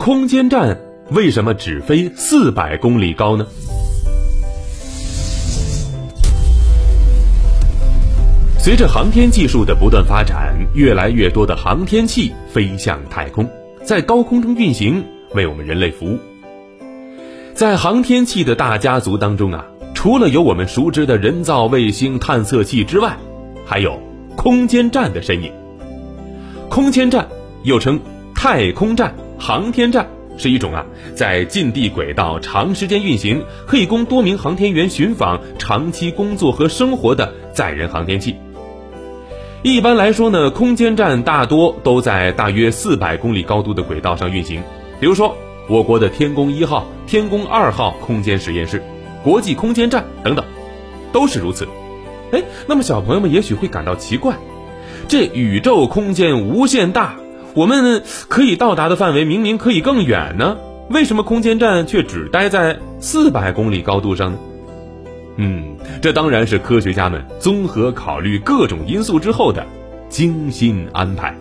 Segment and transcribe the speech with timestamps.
[0.00, 0.80] 空间站
[1.10, 3.46] 为什么只飞四百公里高呢？
[8.58, 13.46] 随着航天技术的不断发展，越来越多的航天器飞向太空，
[13.84, 16.18] 在高空中运行，为我们人类服务。
[17.52, 23.18] 在航天器的大家族当中啊，除了有我们熟知的人造卫星探测器之外，
[23.66, 24.00] 还有
[24.34, 25.52] 空间站的身影。
[26.70, 27.28] 空间站
[27.64, 28.00] 又称
[28.34, 38.36] 太空站、航天站，是一种啊在近地轨道长时间运行，可以供多名航天员寻访、长期工作和生活的载人航天器。
[39.62, 44.62] 一般来说呢，空间站大多都在大约四百公里高度的轨道上运行。
[45.00, 45.34] 比如说，
[45.68, 48.82] 我国的天宫一号、天宫二号空间实验室、
[49.22, 50.44] 国际空间站等等，
[51.12, 51.66] 都是如此。
[52.32, 54.36] 哎，那么小朋友们也许会感到奇怪，
[55.08, 57.16] 这宇宙空间无限大，
[57.54, 60.56] 我们可以到达的范围明明可以更远呢，
[60.88, 64.38] 为什么空间站却只待在四百公里高度上呢？
[65.36, 69.66] 嗯，这当然是科学家们综合考虑各种因素之后的
[70.08, 71.34] 精心安排。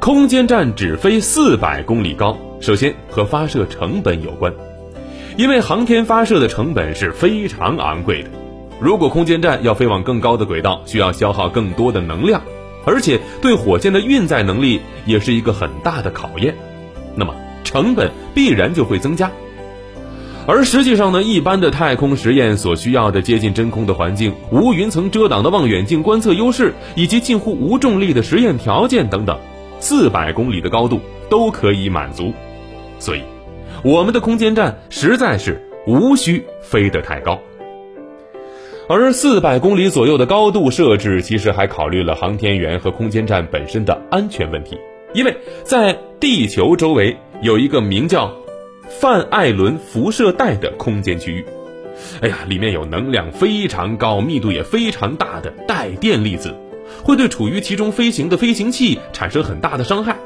[0.00, 4.52] 空间站只飞四百公里高，首先和发射成本有关，
[5.36, 8.30] 因为航天发射的成本是非常昂贵的。
[8.80, 12.42] 如果空间站要飞往更高的轨道，需要消耗更多的能量，
[12.86, 16.54] 而且对火箭的运载能力也是一个很大的考验，
[17.14, 17.34] 那么
[17.64, 19.30] 成本必然就会增加。
[20.46, 29.36] 而实际上呢，一般的太空实验所需要的接近真空的环境、无云层遮挡的望远镜观测优势，以及近乎无重力的实验条件等等，
[29.80, 32.32] 四百公里的高度都可以满足。
[33.00, 33.22] 所以，
[33.82, 37.40] 我们的空间站实在是无需飞得太高。
[38.88, 44.78] 而四百公里左右的高度设置，其实还考虑了航天员和空间站本身的安全问题，
[45.12, 48.32] 因为在地球周围有一个名叫。
[48.88, 51.44] 范艾伦辐射带的空间区域，
[52.20, 56.54] 哎呀，里面有能量非常高、密度也非常大的带电粒子，
[57.02, 60.16] 会对处于其中飞行的飞行器产生很大的伤害。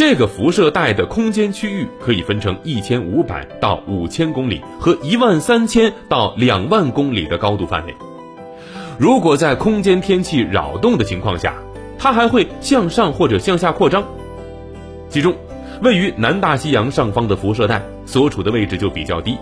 [0.00, 7.94] 这个辐射带的空间区域可以分成一千五百到五千公里和一万三千到两万公里的高度范围。
[8.98, 11.54] 如果在空间天气扰动的情况下，
[11.98, 14.02] 它还会向上或者向下扩张，
[15.10, 15.34] 其中。
[15.82, 19.36] 位于南大西洋上方的辐射带所处的位置就比较低，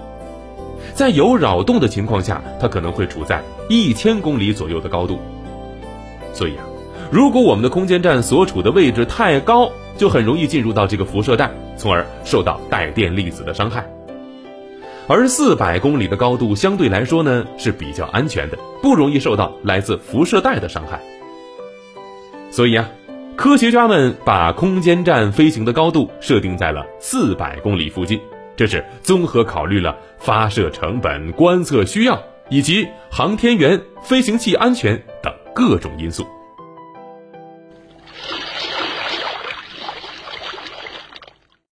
[0.92, 5.20] 在有扰动的情况下，它可能会处在一千公里左右的高度。
[6.34, 6.64] 所以啊，
[7.12, 13.86] 如果我们的空间站所处的位置太高，就很容易进入到这个辐射带，从而受到带电粒子的伤害。
[15.06, 20.98] 而四百公里的高度相对来说呢是比较安全的，不容易受到来自辐射带的伤害。
[22.50, 22.88] 所以啊。
[23.36, 28.20] 科学家们把空间站飞行的高度设定在了四百公里附近，
[28.56, 36.26] 这是综合考虑了发射成本、观测需要以及航天员飞行器安全等各种因素。